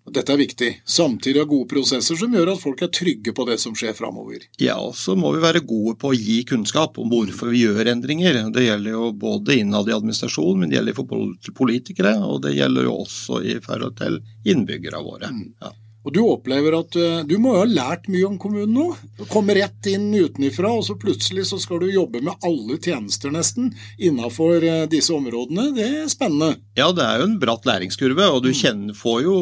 Dette 0.07 0.33
er 0.33 0.39
viktig. 0.39 0.69
Samtidig 0.87 1.41
ha 1.41 1.47
gode 1.49 1.67
prosesser 1.71 2.15
som 2.19 2.33
gjør 2.33 2.53
at 2.53 2.61
folk 2.61 2.83
er 2.85 2.91
trygge 2.93 3.33
på 3.35 3.45
det 3.49 3.57
som 3.59 3.75
skjer 3.77 3.95
framover. 3.97 4.45
Ja, 4.61 4.77
og 4.79 4.95
så 4.95 5.17
må 5.19 5.33
vi 5.35 5.43
være 5.43 5.65
gode 5.67 5.97
på 5.99 6.13
å 6.13 6.17
gi 6.17 6.39
kunnskap 6.47 6.99
om 7.01 7.11
hvorfor 7.11 7.51
vi 7.51 7.65
gjør 7.65 7.91
endringer. 7.91 8.39
Det 8.55 8.63
gjelder 8.67 8.95
jo 8.95 9.11
både 9.19 9.59
innad 9.61 9.89
i 9.89 9.95
administrasjonen, 9.97 10.63
men 10.63 10.71
det 10.71 10.79
gjelder 10.79 10.97
for 10.97 11.51
politikere, 11.57 12.15
og 12.23 12.45
det 12.45 12.55
gjelder 12.55 12.87
jo 12.87 12.95
også 13.03 13.41
i 13.43 13.57
forhold 13.63 13.99
til 13.99 14.21
innbyggerne 14.47 15.03
våre. 15.03 15.33
Mm. 15.33 15.51
Ja. 15.61 15.73
Og 16.07 16.13
du 16.15 16.21
opplever 16.23 16.75
at 16.77 16.95
uh, 16.95 17.23
du 17.27 17.35
må 17.43 17.51
jo 17.51 17.63
ha 17.65 17.67
lært 17.67 18.05
mye 18.11 18.29
om 18.29 18.37
kommunen 18.39 18.71
nå. 18.77 18.85
Du 19.19 19.25
kommer 19.27 19.57
rett 19.59 19.89
inn 19.91 20.07
utenifra, 20.15 20.71
og 20.71 20.85
så 20.87 20.95
plutselig 20.99 21.49
så 21.49 21.59
skal 21.59 21.81
du 21.83 21.89
jobbe 21.91 22.21
med 22.23 22.47
alle 22.47 22.77
tjenester 22.79 23.33
nesten 23.33 23.73
innafor 23.99 24.63
uh, 24.63 24.85
disse 24.87 25.11
områdene. 25.11 25.69
Det 25.75 25.87
er 25.87 26.11
spennende. 26.11 26.61
Ja, 26.79 26.93
det 26.95 27.03
er 27.03 27.19
jo 27.19 27.27
en 27.27 27.39
bratt 27.41 27.67
læringskurve, 27.67 28.29
og 28.31 28.39
du 28.45 28.53
mm. 28.53 28.57
kjenner, 28.61 28.95
får 28.95 29.25
jo 29.25 29.35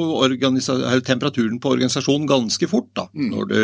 temperaturen 1.06 1.60
på 1.62 1.76
organisasjonen 1.76 2.26
ganske 2.30 2.70
fort 2.72 2.90
da, 2.98 3.06
mm. 3.14 3.28
når 3.30 3.52
du 3.52 3.62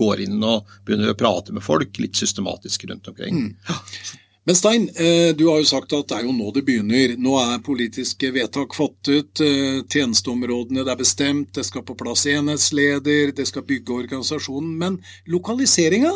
går 0.00 0.24
inn 0.26 0.42
og 0.42 0.66
begynner 0.86 1.14
å 1.14 1.18
prate 1.18 1.54
med 1.54 1.62
folk 1.62 2.02
litt 2.02 2.18
systematisk 2.18 2.88
rundt 2.90 3.12
omkring. 3.12 3.46
Mm. 3.46 4.26
Men 4.48 4.56
Stein, 4.56 4.88
eh, 4.96 5.36
du 5.36 5.46
har 5.48 5.60
jo 5.60 5.68
sagt 5.68 5.92
at 5.92 6.08
det 6.08 6.16
er 6.16 6.24
jo 6.24 6.32
nå 6.32 6.48
det 6.56 6.64
begynner. 6.64 7.12
Nå 7.20 7.36
er 7.42 7.60
politiske 7.64 8.32
vedtak 8.32 8.72
fattet, 8.74 9.42
eh, 9.44 9.82
tjenesteområdene 9.84 10.84
det 10.86 10.94
er 10.94 11.00
bestemt, 11.00 11.52
det 11.54 11.66
skal 11.68 11.84
på 11.84 11.96
plass 11.98 12.24
enhetsleder, 12.26 13.34
det 13.36 13.46
skal 13.46 13.66
bygge 13.68 13.98
organisasjonen. 14.06 14.72
Men 14.80 14.98
lokaliseringa, 15.28 16.14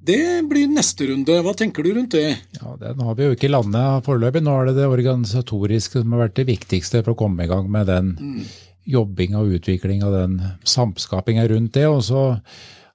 det 0.00 0.48
blir 0.48 0.70
neste 0.70 1.10
runde. 1.10 1.42
Hva 1.42 1.56
tenker 1.58 1.84
du 1.84 1.92
rundt 1.98 2.14
det? 2.16 2.38
Ja, 2.60 2.76
Den 2.78 3.02
har 3.04 3.14
vi 3.18 3.26
jo 3.26 3.34
ikke 3.34 3.50
landet 3.50 4.06
foreløpig. 4.06 4.44
Nå 4.46 4.54
er 4.60 4.70
det 4.70 4.78
det 4.78 4.88
organisatoriske 4.88 6.00
som 6.00 6.12
har 6.12 6.28
vært 6.28 6.38
det 6.38 6.48
viktigste 6.48 7.02
for 7.02 7.12
å 7.12 7.20
komme 7.26 7.44
i 7.44 7.50
gang 7.50 7.66
med 7.68 7.90
den 7.90 8.14
mm. 8.16 8.44
jobbinga 8.94 9.42
og 9.42 9.58
utviklinga 9.58 10.06
og 10.06 10.14
den 10.16 10.42
samskapinga 10.62 11.50
rundt 11.50 11.74
det. 11.74 11.88
og 11.90 12.04
så 12.06 12.38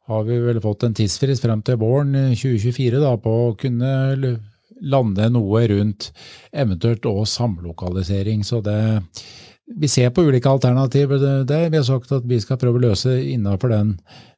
har 0.05 0.25
vi 0.27 0.37
vel 0.43 0.61
fått 0.61 0.85
en 0.85 0.93
tidsfrist 0.97 1.45
frem 1.45 1.63
til 1.65 1.79
våren 1.81 2.13
2024 2.37 3.01
da, 3.01 3.15
på 3.17 3.31
å 3.47 3.55
kunne 3.57 3.91
lande 4.85 5.29
noe 5.33 5.63
rundt 5.71 6.11
eventuelt 6.53 7.07
og 7.09 7.23
samlokalisering. 7.29 8.43
Så 8.45 8.61
det, 8.65 8.77
vi 9.65 9.89
ser 9.89 10.11
på 10.13 10.27
ulike 10.27 10.51
alternativer. 10.51 11.21
Det, 11.47 11.61
vi 11.71 11.79
har 11.79 11.87
sagt 11.87 12.13
at 12.13 12.27
vi 12.29 12.39
skal 12.43 12.59
prøve 12.61 12.81
å 12.81 12.85
løse 12.89 13.17
innenfor 13.23 13.73
den 13.73 13.95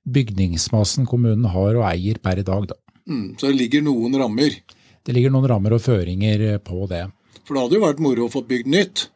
bygningsmassen 0.07 1.07
kommunen 1.09 1.49
har 1.51 1.75
og 1.75 1.87
eier 1.89 2.21
per 2.23 2.39
i 2.39 2.47
dag. 2.47 2.69
Da. 2.71 2.79
Mm, 3.09 3.35
så 3.39 3.49
det 3.49 3.59
ligger 3.59 3.83
noen 3.87 4.15
rammer? 4.21 4.55
Det 5.03 5.15
ligger 5.15 5.33
noen 5.33 5.49
rammer 5.51 5.75
og 5.75 5.83
føringer 5.83 6.47
på 6.63 6.87
det. 6.91 7.05
For 7.47 7.55
det 7.55 7.63
hadde 7.63 7.79
jo 7.79 7.85
vært 7.85 8.03
moro 8.03 8.27
å 8.27 8.31
få 8.31 8.43
bygd 8.47 8.71
nytt? 8.71 9.07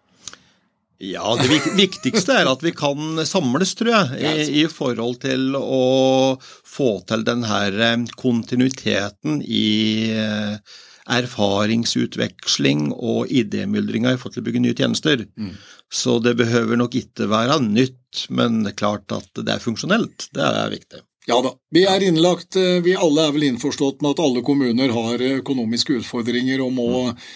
Ja, 1.01 1.33
Det 1.39 1.49
viktigste 1.79 2.35
er 2.43 2.49
at 2.51 2.61
vi 2.61 2.73
kan 2.77 3.17
samles, 3.25 3.73
tror 3.77 3.89
jeg, 3.89 4.21
i, 4.21 4.61
i 4.61 4.65
forhold 4.69 5.17
til 5.23 5.55
å 5.57 6.37
få 6.41 6.91
til 7.09 7.25
den 7.25 7.45
her 7.49 7.77
eh, 7.81 8.05
kontinuiteten 8.21 9.41
i 9.41 10.11
eh, 10.13 10.79
erfaringsutveksling 11.11 12.91
og 12.93 13.31
idémyldringa 13.33 14.13
i 14.13 14.19
forhold 14.21 14.37
til 14.37 14.45
å 14.45 14.49
bygge 14.49 14.65
nye 14.67 14.77
tjenester. 14.77 15.25
Mm. 15.41 15.55
Så 15.91 16.19
det 16.23 16.37
behøver 16.39 16.77
nok 16.79 16.95
ikke 17.01 17.27
være 17.31 17.57
nytt, 17.65 18.27
men 18.29 18.61
klart 18.77 19.11
at 19.15 19.41
det 19.41 19.57
er 19.57 19.63
funksjonelt. 19.63 20.29
Det 20.35 20.45
er 20.45 20.69
viktig. 20.71 21.01
Ja 21.29 21.35
da. 21.45 21.51
Vi 21.69 21.83
er 21.85 22.01
innlagt, 22.01 22.55
eh, 22.57 22.79
vi 22.81 22.95
alle 22.97 23.27
er 23.27 23.33
vel 23.35 23.43
innforstått 23.45 23.99
med 24.01 24.15
at 24.15 24.21
alle 24.23 24.41
kommuner 24.41 24.89
har 24.89 25.21
økonomiske 25.21 25.99
utfordringer 25.99 26.63
og 26.65 26.71
må 26.73 26.87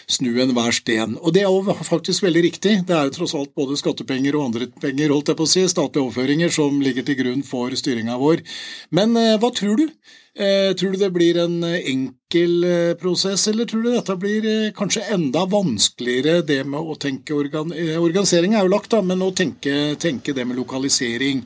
snu 0.09 0.31
enhver 0.41 0.73
sten. 0.73 1.13
Og 1.21 1.35
det 1.35 1.43
er 1.43 1.51
jo 1.53 1.75
faktisk 1.85 2.23
veldig 2.25 2.41
riktig. 2.47 2.79
Det 2.87 2.95
er 2.95 3.05
jo 3.05 3.13
tross 3.19 3.35
alt 3.37 3.53
både 3.53 3.77
skattepenger 3.77 4.33
og 4.39 4.47
andre 4.47 4.67
penger, 4.81 5.13
holdt 5.13 5.29
jeg 5.29 5.37
på 5.37 5.45
å 5.45 5.51
si, 5.51 5.67
statlige 5.69 6.01
overføringer, 6.01 6.49
som 6.49 6.81
ligger 6.81 7.05
til 7.05 7.19
grunn 7.19 7.45
for 7.45 7.69
styringa 7.77 8.17
vår. 8.17 8.41
Men 8.89 9.13
eh, 9.21 9.37
hva 9.37 9.51
tror 9.53 9.77
du? 9.77 9.85
Eh, 10.33 10.73
tror 10.73 10.95
du 10.95 10.97
det 11.03 11.13
blir 11.13 11.37
en 11.43 11.61
enkel 11.63 12.65
prosess, 12.97 13.45
eller 13.51 13.69
tror 13.69 13.85
du 13.85 13.91
dette 13.93 14.15
blir 14.17 14.47
kanskje 14.75 15.05
enda 15.13 15.45
vanskeligere, 15.45 16.41
det 16.41 16.63
med 16.65 16.81
å 16.81 16.97
tenke 16.97 17.37
organ 17.37 17.69
Organisering 17.71 18.57
er 18.57 18.65
jo 18.65 18.73
lagt, 18.73 18.89
da, 18.97 19.03
men 19.05 19.21
å 19.21 19.29
tenke, 19.31 19.93
tenke 20.01 20.33
det 20.33 20.43
med 20.49 20.57
lokalisering. 20.57 21.45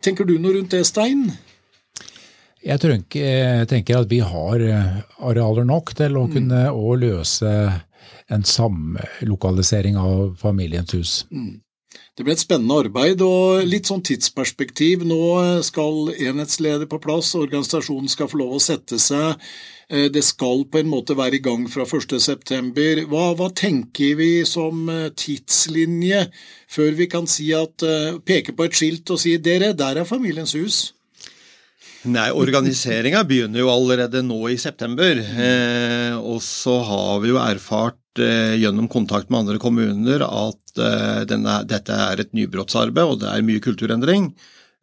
Tenker 0.00 0.24
du 0.24 0.38
noe 0.40 0.56
rundt 0.56 0.72
det, 0.72 0.82
Stein? 0.88 1.28
Jeg 2.66 2.82
tenker 3.70 4.00
at 4.00 4.08
vi 4.10 4.18
har 4.26 4.62
eh, 4.62 4.96
arealer 5.22 5.66
nok 5.68 5.92
til 5.98 6.16
å 6.18 6.24
mm. 6.26 6.32
kunne 6.34 6.64
mm. 6.66 6.80
løse 7.04 7.52
en 8.32 8.42
samlokalisering 8.42 9.98
av 10.00 10.34
familiens 10.40 10.90
hus. 10.96 11.20
Mm. 11.30 11.60
Det 12.16 12.24
ble 12.24 12.34
et 12.34 12.42
spennende 12.42 12.80
arbeid 12.80 13.22
og 13.24 13.62
litt 13.68 13.86
sånn 13.88 14.02
tidsperspektiv. 14.04 15.04
Nå 15.06 15.60
skal 15.64 16.10
enhetsleder 16.16 16.88
på 16.90 16.98
plass, 17.04 17.34
organisasjonen 17.38 18.10
skal 18.10 18.30
få 18.32 18.40
lov 18.40 18.56
å 18.56 18.62
sette 18.64 18.98
seg. 18.98 19.38
Eh, 19.86 20.08
det 20.10 20.24
skal 20.26 20.66
på 20.66 20.82
en 20.82 20.90
måte 20.90 21.14
være 21.14 21.38
i 21.38 21.44
gang 21.44 21.68
fra 21.70 21.86
1.9. 21.86 23.06
Hva, 23.06 23.28
hva 23.38 23.50
tenker 23.54 24.18
vi 24.18 24.30
som 24.48 24.88
eh, 24.90 25.12
tidslinje 25.14 26.26
før 26.72 26.98
vi 26.98 27.06
kan 27.14 27.30
si 27.30 27.52
at, 27.54 27.86
peke 28.26 28.56
på 28.58 28.66
et 28.66 28.74
skilt 28.74 29.14
og 29.14 29.22
si 29.22 29.38
dere, 29.38 29.70
der 29.78 30.02
er 30.02 30.08
familiens 30.08 30.58
hus? 30.58 30.95
Nei, 32.06 32.28
organiseringa 32.30 33.24
begynner 33.26 33.64
jo 33.64 33.70
allerede 33.72 34.20
nå 34.22 34.38
i 34.52 34.58
september. 34.60 35.18
Eh, 35.18 36.14
og 36.14 36.38
så 36.44 36.76
har 36.86 37.22
vi 37.24 37.32
jo 37.32 37.40
erfart 37.42 38.20
eh, 38.22 38.54
gjennom 38.60 38.86
kontakt 38.90 39.32
med 39.32 39.42
andre 39.42 39.58
kommuner 39.62 40.22
at 40.26 40.78
eh, 40.78 41.24
denne, 41.26 41.58
dette 41.66 41.96
er 42.06 42.22
et 42.22 42.36
nybrottsarbeid, 42.36 43.10
og 43.10 43.24
det 43.24 43.32
er 43.32 43.46
mye 43.46 43.64
kulturendring. 43.64 44.30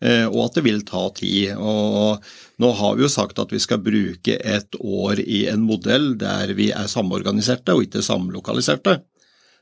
Eh, 0.03 0.25
og 0.27 0.49
at 0.49 0.57
det 0.57 0.65
vil 0.65 0.83
ta 0.87 1.05
tid. 1.15 1.55
Og 1.55 2.19
nå 2.59 2.73
har 2.81 2.99
vi 2.99 3.05
jo 3.05 3.11
sagt 3.11 3.39
at 3.39 3.55
vi 3.55 3.61
skal 3.63 3.83
bruke 3.85 4.35
et 4.35 4.79
år 4.83 5.23
i 5.23 5.45
en 5.53 5.63
modell 5.63 6.13
der 6.19 6.51
vi 6.57 6.73
er 6.75 6.91
samorganiserte 6.91 7.77
og 7.77 7.87
ikke 7.87 8.03
samlokaliserte. 8.03 8.99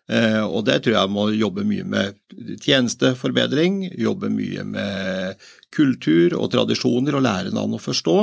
Eh, 0.10 0.43
og 0.43 0.65
det 0.67 0.84
tror 0.84 0.96
jeg 0.98 1.10
må 1.13 1.29
jobbe 1.36 1.63
mye 1.67 1.84
med 1.88 2.15
tjenesteforbedring, 2.63 3.84
jobbe 4.01 4.29
mye 4.34 4.63
med 4.67 5.36
kultur 5.75 6.34
og 6.39 6.51
tradisjoner 6.53 7.15
og 7.17 7.25
lære 7.27 7.51
navn 7.55 7.74
å 7.77 7.81
forstå 7.81 8.17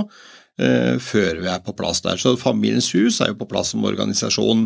eh, 0.61 0.97
før 1.01 1.35
vi 1.43 1.49
er 1.53 1.61
på 1.65 1.77
plass 1.79 2.01
der. 2.05 2.17
Så 2.21 2.29
Familiens 2.41 2.91
hus 2.97 3.21
er 3.23 3.29
jo 3.33 3.41
på 3.41 3.51
plass 3.51 3.69
som 3.75 3.89
organisasjon 3.89 4.61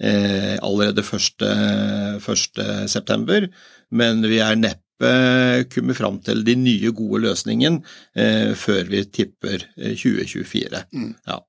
eh, 0.00 0.56
allerede 0.62 1.02
1.9., 1.04 3.48
men 3.92 4.24
vi 4.24 4.38
er 4.40 4.56
neppe 4.56 4.81
kommet 5.72 5.98
fram 5.98 6.18
til 6.24 6.42
de 6.46 6.56
nye, 6.58 6.92
gode 6.96 7.22
løsningene 7.26 7.80
eh, 8.14 8.52
før 8.58 8.90
vi 8.92 9.04
tipper 9.10 9.66
2024. 9.76 10.84
Mm. 10.94 11.14
Ja. 11.28 11.40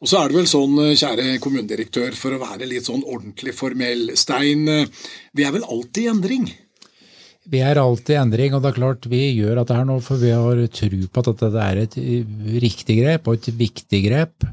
Og 0.00 0.08
så 0.08 0.20
er 0.20 0.30
det 0.30 0.38
vel 0.40 0.48
sånn, 0.48 0.78
kjære 0.96 1.36
kommunedirektør, 1.44 2.16
for 2.16 2.34
å 2.34 2.40
være 2.40 2.68
litt 2.68 2.88
sånn 2.88 3.04
ordentlig 3.04 3.52
formell, 3.54 4.10
Stein, 4.18 4.64
vi 4.66 5.44
er 5.44 5.54
vel 5.54 5.66
alltid 5.68 6.06
i 6.06 6.10
endring? 6.14 6.50
Vi 7.50 7.60
er 7.64 7.80
alltid 7.80 8.14
i 8.14 8.20
endring, 8.20 8.54
og 8.54 8.64
det 8.64 8.70
er 8.70 8.78
klart 8.78 9.06
vi 9.10 9.22
gjør 9.34 9.60
dette 9.60 9.76
her 9.76 9.86
nå, 9.88 9.98
for 10.04 10.20
vi 10.20 10.32
har 10.32 10.60
tro 10.76 11.00
på 11.08 11.22
at 11.22 11.30
dette 11.44 11.64
er 11.66 11.82
et 11.84 11.96
riktig 12.64 13.00
grep 13.00 13.28
og 13.28 13.38
et 13.38 13.48
viktig 13.60 14.02
grep 14.06 14.48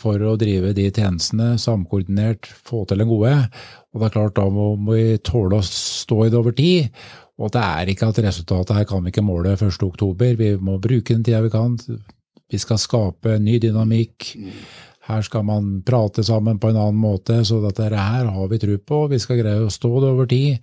for 0.00 0.22
å 0.22 0.36
drive 0.40 0.74
de 0.76 0.88
tjenestene 0.88 1.54
samkoordinert, 1.60 2.48
få 2.48 2.84
til 2.88 3.02
den 3.02 3.10
gode. 3.10 3.34
Og 3.92 4.00
det 4.00 4.08
er 4.08 4.14
klart 4.14 4.36
da 4.38 4.46
må, 4.52 4.72
vi 4.90 5.18
tåle 5.24 5.60
å 5.60 5.66
stå 5.66 6.24
i 6.26 6.30
det 6.32 6.38
over 6.40 6.56
tid. 6.56 6.90
Og 7.38 7.52
det 7.54 7.62
er 7.62 7.92
ikke 7.92 8.10
at 8.10 8.20
resultatet 8.24 8.76
her 8.80 8.86
kan 8.90 9.04
vi 9.04 9.12
ikke 9.12 9.26
måle 9.26 9.54
1.10. 9.54 10.36
Vi 10.38 10.52
må 10.58 10.78
bruke 10.82 11.14
den 11.14 11.24
tida 11.26 11.42
vi 11.44 11.52
kan. 11.54 11.78
Vi 12.48 12.58
skal 12.58 12.80
skape 12.82 13.38
ny 13.42 13.58
dynamikk. 13.62 14.32
Her 15.08 15.22
skal 15.24 15.44
man 15.48 15.68
prate 15.86 16.20
sammen 16.26 16.58
på 16.60 16.68
en 16.68 16.76
annen 16.76 16.98
måte, 17.00 17.38
så 17.46 17.62
dette 17.62 17.86
her 17.88 18.28
har 18.28 18.48
vi 18.50 18.58
tro 18.60 18.74
på. 18.76 19.06
Vi 19.08 19.20
skal 19.22 19.40
greie 19.40 19.64
å 19.64 19.72
stå 19.72 19.92
det 20.02 20.10
over 20.12 20.28
tid 20.28 20.58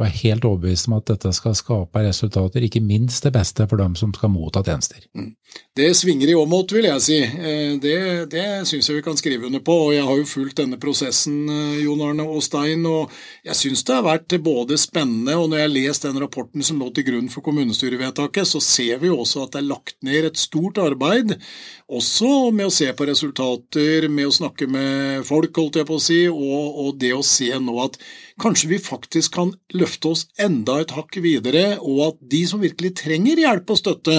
og 0.00 0.06
er 0.06 0.16
helt 0.22 0.46
overbevist 0.48 0.88
om 0.88 0.96
at 0.96 1.10
dette 1.10 1.30
skal 1.36 1.52
skape 1.58 2.02
resultater, 2.06 2.64
ikke 2.64 2.80
minst 2.80 3.26
det 3.26 3.34
beste 3.34 3.66
for 3.68 3.80
dem 3.80 3.92
som 3.98 4.14
skal 4.16 4.32
motta 4.32 4.62
tjenester. 4.64 5.02
Mm. 5.12 5.34
Det 5.76 5.88
svinger 5.98 6.30
i 6.30 6.36
Åmot, 6.38 6.72
vil 6.72 6.86
jeg 6.88 7.02
si. 7.04 7.18
Eh, 7.20 7.74
det, 7.82 7.96
det 8.32 8.44
syns 8.68 8.88
jeg 8.88 9.00
vi 9.00 9.04
kan 9.04 9.18
skrive 9.18 9.48
under 9.48 9.60
på. 9.64 9.76
og 9.86 9.92
Jeg 9.94 10.06
har 10.06 10.20
jo 10.20 10.28
fulgt 10.28 10.60
denne 10.62 10.78
prosessen, 10.80 11.42
eh, 11.52 11.82
Jon 11.84 12.00
Arne 12.06 12.24
og 12.24 12.40
Stein, 12.46 12.86
og 12.88 13.12
jeg 13.44 13.58
syns 13.58 13.84
det 13.84 13.96
har 13.98 14.06
vært 14.06 14.36
både 14.44 14.78
spennende, 14.80 15.36
og 15.36 15.50
når 15.50 15.60
jeg 15.60 15.68
har 15.68 15.74
lest 15.74 16.06
den 16.08 16.22
rapporten 16.22 16.64
som 16.64 16.80
lå 16.80 16.88
til 16.96 17.08
grunn 17.10 17.28
for 17.32 17.44
kommunestyrevedtaket, 17.44 18.48
så 18.48 18.62
ser 18.64 19.02
vi 19.02 19.10
jo 19.10 19.20
også 19.20 19.44
at 19.44 19.56
det 19.56 19.62
er 19.62 19.68
lagt 19.68 19.98
ned 20.06 20.30
et 20.30 20.40
stort 20.40 20.80
arbeid, 20.80 21.36
også 21.90 22.50
med 22.54 22.70
å 22.70 22.72
se 22.72 22.88
på 22.94 23.08
resultater, 23.10 24.08
med 24.08 24.30
å 24.30 24.34
snakke 24.34 24.68
med 24.70 25.26
folk, 25.28 25.52
holdt 25.60 25.80
jeg 25.80 25.90
på 25.90 25.98
å 25.98 26.02
si, 26.02 26.20
og, 26.30 26.82
og 26.86 26.98
det 27.02 27.12
å 27.16 27.24
se 27.26 27.50
nå 27.58 27.76
at 27.82 27.98
kanskje 28.40 28.70
vi 28.72 28.78
faktisk 28.82 29.34
kan 29.36 29.52
løfte 29.76 30.12
oss 30.14 30.24
enda 30.40 30.78
et 30.80 30.94
hakk 30.96 31.18
videre, 31.22 31.76
og 31.78 32.00
at 32.08 32.18
de 32.32 32.40
som 32.48 32.62
virkelig 32.62 32.94
trenger 33.02 33.40
hjelp 33.42 33.72
og 33.72 33.80
støtte 33.80 34.16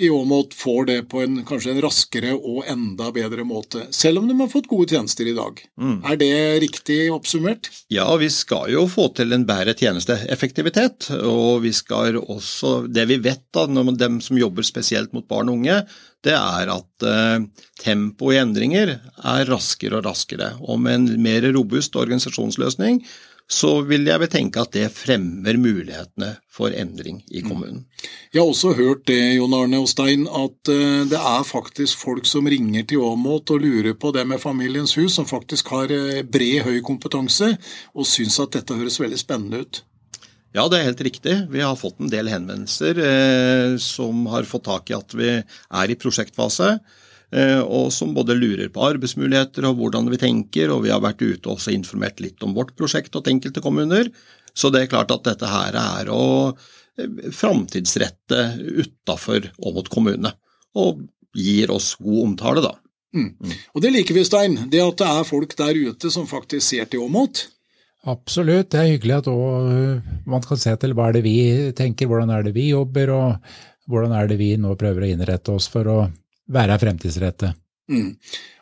i 0.00 0.10
Åmot, 0.12 0.54
får 0.56 0.88
det 0.90 0.98
på 1.12 1.22
en 1.24 1.40
kanskje 1.48 1.74
en 1.74 1.82
raskere 1.84 2.34
og 2.36 2.68
enda 2.70 3.10
bedre 3.14 3.44
måte. 3.46 3.86
Selv 3.94 4.22
om 4.22 4.28
de 4.28 4.36
har 4.40 4.50
fått 4.52 4.70
gode 4.70 4.90
tjenester 4.94 5.28
i 5.28 5.36
dag. 5.36 5.60
Mm. 5.80 5.96
Er 6.04 6.20
det 6.20 6.32
riktig 6.64 7.00
oppsummert? 7.14 7.70
Ja, 7.92 8.08
vi 8.20 8.30
skal 8.32 8.72
jo 8.74 8.86
få 8.90 9.10
til 9.16 9.34
en 9.36 9.46
bedre 9.48 9.74
tjenesteeffektivitet. 9.76 11.10
Og 11.20 11.62
vi 11.64 11.72
skal 11.76 12.18
også 12.20 12.86
Det 12.90 13.06
vi 13.10 13.18
vet 13.22 13.42
da, 13.54 13.66
når 13.66 13.96
dem 13.98 14.20
som 14.24 14.38
jobber 14.38 14.66
spesielt 14.66 15.12
mot 15.16 15.26
barn 15.28 15.50
og 15.50 15.60
unge, 15.60 15.82
det 16.24 16.34
er 16.36 16.68
at 16.72 17.06
eh, 17.06 17.44
tempoet 17.80 18.36
i 18.36 18.40
endringer 18.42 18.92
er 18.98 19.48
raskere 19.48 20.00
og 20.00 20.06
raskere. 20.08 20.52
Og 20.60 20.80
med 20.82 20.98
en 20.98 21.22
mer 21.24 21.46
robust 21.54 21.96
organisasjonsløsning 21.96 23.00
så 23.50 23.70
vil 23.82 24.06
jeg 24.06 24.22
vel 24.22 24.30
tenke 24.30 24.62
at 24.62 24.70
det 24.76 24.86
fremmer 24.94 25.56
mulighetene 25.58 26.36
for 26.54 26.70
endring 26.70 27.18
i 27.34 27.42
kommunen. 27.42 27.82
Jeg 28.30 28.44
har 28.44 28.50
også 28.52 28.76
hørt 28.78 29.02
det, 29.10 29.18
Jon 29.40 29.56
Arne 29.56 29.80
og 29.82 29.88
Stein, 29.90 30.28
at 30.28 30.70
eh, 30.70 31.02
det 31.10 31.18
er 31.18 31.46
faktisk 31.48 31.98
folk 31.98 32.28
som 32.30 32.46
ringer 32.50 32.86
til 32.86 33.02
Åmot 33.02 33.50
og 33.50 33.64
lurer 33.64 33.96
på 33.98 34.12
det 34.14 34.22
med 34.30 34.42
Familiens 34.42 34.94
hus, 35.00 35.16
som 35.18 35.26
faktisk 35.26 35.72
har 35.74 35.90
eh, 35.90 36.22
bred, 36.22 36.62
høy 36.68 36.78
kompetanse, 36.86 37.56
og 37.94 38.06
syns 38.06 38.38
at 38.42 38.54
dette 38.54 38.78
høres 38.78 39.00
veldig 39.02 39.18
spennende 39.18 39.64
ut. 39.64 39.82
Ja, 40.54 40.64
det 40.70 40.80
er 40.80 40.88
helt 40.88 41.04
riktig. 41.06 41.34
Vi 41.50 41.62
har 41.62 41.78
fått 41.78 42.00
en 42.02 42.10
del 42.10 42.30
henvendelser 42.30 43.02
eh, 43.02 43.76
som 43.82 44.24
har 44.30 44.46
fått 44.50 44.66
tak 44.70 44.90
i 44.90 44.98
at 44.98 45.14
vi 45.14 45.36
er 45.42 45.90
i 45.90 45.98
prosjektfase. 45.98 46.76
Eh, 47.30 47.60
og 47.62 47.92
som 47.94 48.10
både 48.14 48.34
lurer 48.34 48.72
på 48.74 48.82
arbeidsmuligheter 48.88 49.68
og 49.68 49.78
hvordan 49.78 50.10
vi 50.10 50.18
tenker, 50.18 50.72
og 50.74 50.82
vi 50.86 50.90
har 50.90 51.02
vært 51.02 51.22
ute 51.22 51.46
og 51.46 51.56
også 51.56 51.74
informert 51.74 52.18
litt 52.22 52.42
om 52.42 52.56
vårt 52.56 52.74
prosjekt 52.78 53.14
og 53.14 53.30
enkelte 53.30 53.62
kommuner. 53.62 54.10
Så 54.50 54.72
det 54.74 54.82
er 54.82 54.90
klart 54.90 55.14
at 55.14 55.26
dette 55.28 55.46
her 55.46 55.78
er 55.78 56.10
å 56.10 56.24
eh, 56.50 57.30
framtidsrette 57.30 58.42
utafor 58.82 59.52
Åmot 59.62 59.90
kommune, 59.92 60.34
og 60.74 61.06
gir 61.36 61.70
oss 61.70 61.94
god 62.02 62.24
omtale, 62.24 62.64
da. 62.66 62.74
Mm. 63.14 63.54
Og 63.74 63.82
det 63.82 63.90
liker 63.94 64.14
vi, 64.14 64.26
Stein. 64.26 64.58
Det 64.70 64.82
at 64.82 64.98
det 64.98 65.14
er 65.14 65.26
folk 65.26 65.54
der 65.58 65.78
ute 65.78 66.10
som 66.10 66.26
faktisk 66.30 66.66
ser 66.66 66.90
til 66.90 67.06
Åmot. 67.06 67.46
Absolutt, 68.10 68.70
det 68.72 68.80
er 68.80 68.94
hyggelig 68.94 69.18
at 69.20 69.28
også, 69.28 70.18
man 70.30 70.42
kan 70.42 70.58
se 70.58 70.72
til 70.80 70.94
hva 70.96 71.10
er 71.10 71.18
det 71.18 71.22
vi 71.26 71.36
tenker, 71.76 72.08
hvordan 72.08 72.32
er 72.32 72.46
det 72.46 72.54
vi 72.56 72.70
jobber, 72.70 73.12
og 73.12 73.90
hvordan 73.90 74.14
er 74.16 74.30
det 74.30 74.38
vi 74.40 74.54
nå 74.58 74.72
prøver 74.80 75.04
å 75.04 75.10
innrette 75.12 75.52
oss 75.52 75.68
for 75.70 75.90
å 75.90 75.98
være 76.50 76.78
fremtidsrettet. 76.82 77.58
Mm. 77.90 78.16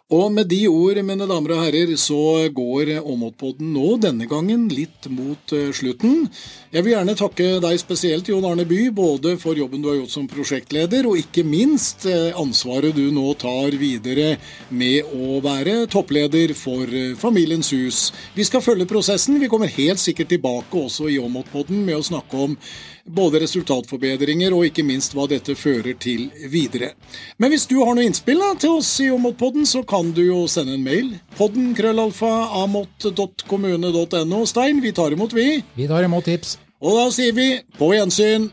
Og 0.09 0.30
med 0.33 0.47
de 0.49 0.62
ord, 0.73 0.97
mine 1.04 1.26
damer 1.28 1.52
og 1.52 1.59
herrer, 1.66 1.90
så 2.00 2.49
går 2.57 2.95
Åmotpodden 3.02 3.75
nå 3.75 3.99
denne 4.00 4.25
gangen 4.25 4.62
litt 4.73 5.04
mot 5.12 5.52
uh, 5.52 5.66
slutten. 5.76 6.23
Jeg 6.73 6.87
vil 6.87 6.95
gjerne 6.95 7.16
takke 7.18 7.49
deg 7.61 7.76
spesielt, 7.76 8.30
Jon 8.33 8.47
Arne 8.49 8.64
By, 8.64 8.87
både 8.97 9.35
for 9.37 9.61
jobben 9.61 9.85
du 9.85 9.90
har 9.90 9.99
gjort 9.99 10.14
som 10.14 10.30
prosjektleder, 10.33 11.04
og 11.04 11.21
ikke 11.21 11.45
minst 11.45 12.09
uh, 12.09 12.33
ansvaret 12.40 12.97
du 12.97 13.11
nå 13.12 13.35
tar 13.37 13.76
videre 13.76 14.38
med 14.73 15.12
å 15.12 15.42
være 15.45 15.83
toppleder 15.92 16.57
for 16.57 16.88
uh, 16.88 17.12
Familiens 17.21 17.68
hus. 17.76 18.07
Vi 18.33 18.49
skal 18.49 18.64
følge 18.64 18.88
prosessen. 18.88 19.37
Vi 19.45 19.52
kommer 19.52 19.68
helt 19.76 20.00
sikkert 20.00 20.33
tilbake 20.33 20.87
også 20.88 21.12
i 21.12 21.21
Åmotpodden 21.21 21.85
med 21.85 22.00
å 22.00 22.09
snakke 22.09 22.47
om 22.49 22.57
både 23.08 23.40
resultatforbedringer 23.42 24.54
og 24.54 24.68
ikke 24.68 24.84
minst 24.86 25.14
hva 25.16 25.26
dette 25.30 25.56
fører 25.58 25.96
til 26.00 26.28
videre. 26.52 26.92
Men 27.38 27.52
hvis 27.52 27.66
du 27.70 27.78
har 27.80 27.96
noe 27.96 28.06
innspill 28.06 28.40
da, 28.42 28.52
til 28.60 28.78
oss 28.78 28.92
i 29.04 29.10
Åmotpodden, 29.14 29.66
så 29.68 29.82
kan 29.88 30.12
du 30.16 30.22
jo 30.26 30.44
sende 30.50 30.76
en 30.76 30.84
mail. 30.84 31.10
Podden 31.38 31.74
krøllalfa 31.78 32.32
amot.kommune.no. 32.62 34.44
Stein, 34.46 34.82
vi 34.84 34.94
tar 34.96 35.16
imot, 35.16 35.36
vi. 35.36 35.62
Vi 35.78 35.90
tar 35.90 36.06
imot 36.06 36.28
tips. 36.28 36.58
Og 36.78 36.94
da 36.94 37.08
sier 37.14 37.34
vi 37.34 37.50
på 37.78 37.90
gjensyn. 37.96 38.50